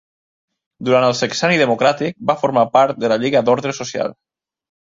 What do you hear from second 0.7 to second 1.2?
Durant el